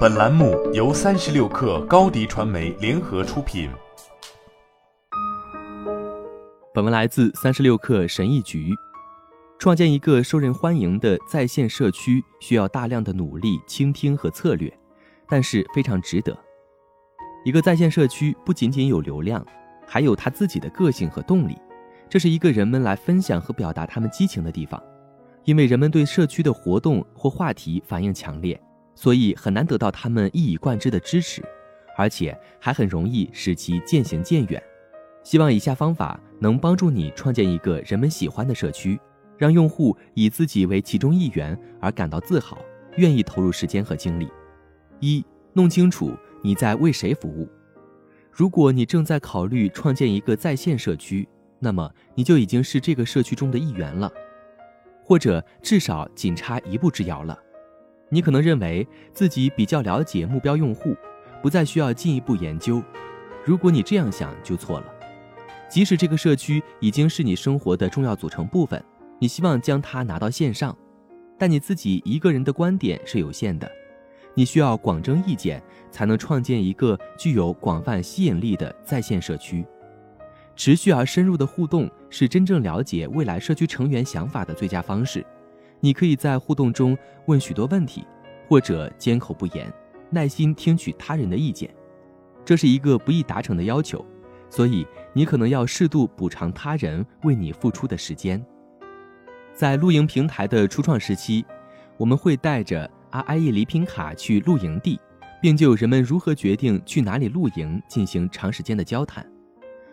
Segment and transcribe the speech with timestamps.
[0.00, 3.70] 本栏目由三十六氪高低传媒联合出品。
[6.74, 8.74] 本文来自三十六氪神译局。
[9.58, 14.70] 创建一个受人欢迎的在线社区需要大量的努力、倾听和策略，
[15.28, 16.36] 但是非常值得。
[17.44, 19.44] 一个在线社区不仅仅有流量，
[19.86, 21.56] 还有它自己的个性和动力。
[22.08, 24.82] 这是一个人们来分享和表达他们激情的地方，
[25.44, 28.60] 因为人们对社区的活动或话题反应强烈，
[28.94, 31.42] 所以很难得到他们一以贯之的支持，
[31.96, 34.62] 而且还很容易使其渐行渐远。
[35.22, 38.98] 希望以下方法能帮助你创建一个人们喜欢的社区，
[39.36, 42.58] 让用户以自己为其中一员而感到自豪，
[42.96, 44.30] 愿意投入时间和精力。
[44.98, 47.48] 一、弄清楚你在为谁服务。
[48.30, 54.10] 如果你正在考虑创建一个在线社区，那么你就已经是这个社区中的一员了，
[55.04, 57.38] 或者至少仅差一步之遥了。
[58.10, 60.96] 你可能认为自己比较了解目标用户，
[61.40, 62.82] 不再需要进一步研究。
[63.44, 64.86] 如果你这样想，就错了。
[65.68, 68.84] 即使这个社区已经是你生活的重要组成部分，
[69.20, 70.76] 你希望将它拿到线上，
[71.38, 73.70] 但你自己一个人的观点是有限的。
[74.34, 79.64] 你需要广征意见，才能创建一个具有广泛吸引力的在线社区。
[80.56, 85.24] 持续而深入的互动是真正了解未来社区成员想法的最佳方式。
[85.80, 88.06] 你可以在互动中问许多问题，
[88.48, 89.72] 或者缄口不言，
[90.10, 91.68] 耐心听取他人的意见。
[92.44, 94.04] 这是一个不易达成的要求，
[94.48, 98.44] 所以你可能要适度补偿他人为你付出的时间。
[99.54, 101.44] 在露营平台的初创时期，
[101.96, 104.98] 我们会带着 RIE 礼品卡去露营地，
[105.40, 109.24] 并就人们如何决定去哪里露营进行长时间的交谈。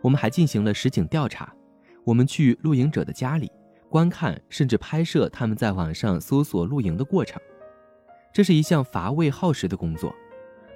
[0.00, 1.52] 我们还进行了实景调查，
[2.04, 3.50] 我们去露营者的家里
[3.90, 7.38] 观看，甚至拍摄他们在网上搜索露营的过程。
[8.32, 10.14] 这是一项乏味耗时的工作，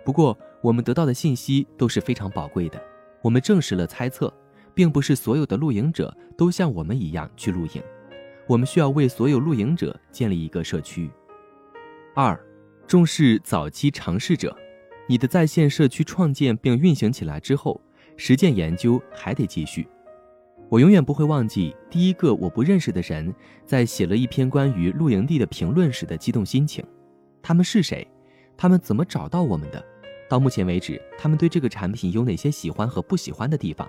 [0.05, 2.83] 不过我们得到的信息都是非常宝贵的。
[3.23, 4.31] 我们证实了猜测，
[4.75, 7.83] 并不是所有的露营者都像我们一样去露营。
[8.47, 11.11] 我们需要为所有露营者建立一个社区。
[12.15, 12.39] 二，
[12.87, 14.55] 重视早期尝试者。
[15.07, 17.81] 你的在线社区创建并运行起来之后。
[18.17, 19.89] 实践研究还得继续。
[20.75, 23.33] 我永远不会忘记第一个我不认识的人
[23.65, 26.85] 在写了一篇关于露营地的评论时的激动心情。
[27.41, 28.05] 他们是谁？
[28.57, 29.81] 他们怎么找到我们的？
[30.29, 33.89] 到目前为止，他们对这个产品有哪些喜欢和不喜欢的地方？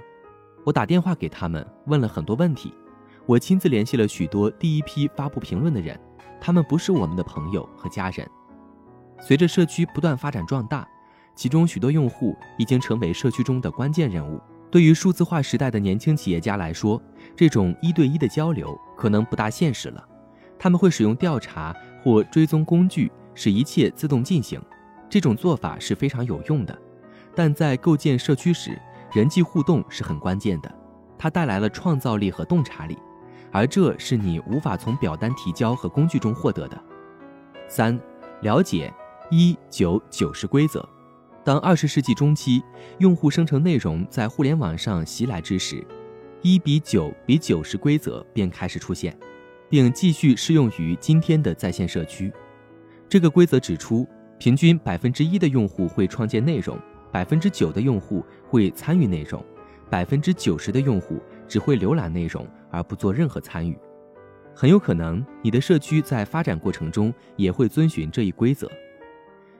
[0.64, 2.72] 我打电话给他们，问了很多问题。
[3.26, 6.00] 我亲自联系了许多第一批发布评论的人，
[6.40, 8.30] 他们不是我们的朋友和家人。
[9.20, 10.88] 随着社区不断发展壮大。
[11.34, 14.40] 其中许多用户已经成为社区中的关键人物。
[14.76, 17.02] 对于数字化时代的年轻企业家来说，
[17.34, 20.06] 这种一对一的交流可能不大现实了。
[20.60, 24.62] 他们会使用调查或追踪工具，使一切自动进行。
[25.10, 26.78] 这种做法是非常有用的，
[27.34, 28.78] 但在构建社区时，
[29.14, 30.70] 人际互动是很关键的。
[31.18, 32.98] 它带来了创造力和洞察力，
[33.54, 36.78] 而这是你无法从表单提交和工具中获得的。
[37.70, 37.98] 三、
[38.42, 38.94] 了解
[39.30, 40.86] 一九九十规则。
[41.46, 42.64] 当二十世纪中期
[42.98, 45.86] 用户生成内容在互联网上袭来之时，
[46.42, 49.16] 一比九比九十规则便开始出现，
[49.70, 52.34] 并继续适用于今天的在线社区。
[53.08, 54.08] 这个规则指出，
[54.40, 56.80] 平均百分之一的用户会创建内容，
[57.12, 59.46] 百分之九的用户会参与内容，
[59.88, 63.78] 百分之九十的用户只会浏览内容而不做任何参与。
[64.56, 68.68] 很有可能你的社区在发展过程中也会遵循这一规则。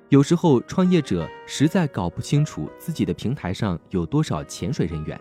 [0.10, 5.20] 有时候，创业者实在搞不清楚自己的平台上有多少潜水人员。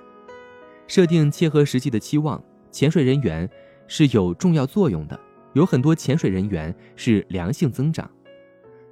[0.86, 3.48] 设定切合实际的期望，潜水人员
[3.88, 5.18] 是有重要作用的。
[5.54, 8.10] 有很多潜水人员是良性增长，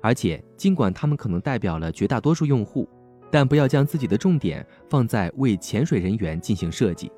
[0.01, 2.89] 而且尽管他们可能代表了绝大多数用户，
[3.31, 7.13] 但不要将自己的重点放在为潜水人员进行设计。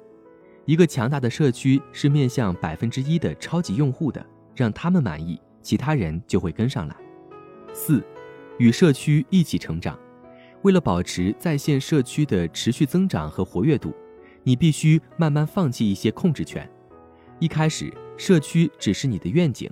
[0.65, 4.25] 一个强大的社区是面向百分之一的超级用户的，
[4.57, 6.97] 让他们满意，其他人就会跟上来。
[7.73, 8.03] 四。
[8.59, 9.99] 与社区一起成长，
[10.63, 13.93] 为了保持在线社区的持续增长和活跃度，
[14.43, 16.69] 你必须慢慢放弃一些控制权。
[17.41, 19.71] 一开始，社区只是你的愿景，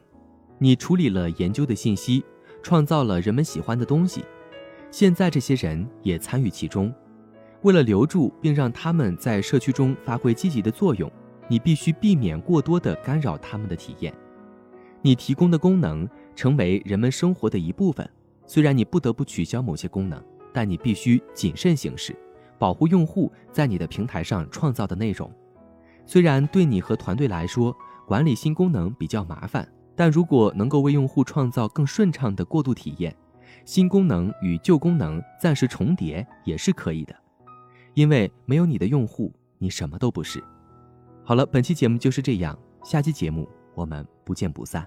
[0.59, 2.25] 你处理了研究的信息，
[2.63, 4.25] 创造了人们喜欢的东西。
[4.91, 6.93] 现在，这些人也参与其中。
[7.63, 11.11] 为了留住并让他们在社区中发挥积极的作用，
[11.47, 14.13] 你必须避免过多的干扰他们的体验。
[15.01, 18.09] 你提供的功能成为人们生活的一部分。
[18.47, 20.23] 虽然你不得不取消某些功能，
[20.53, 22.15] 但你必须谨慎行事，
[22.59, 25.31] 保护用户在你的平台上创造的内容。
[26.05, 27.75] 虽然对你和团队来说，
[28.07, 33.15] 管理新功能比较麻烦，但如果能够为用户创造更顺畅的过渡体验，
[33.65, 37.15] 新功能与旧功能暂时重叠也是可以的，
[37.95, 40.43] 因为没有你的用户，你什么都不是。
[41.25, 44.87] 好了，本期节目就是这样，下期节目我们不见不散。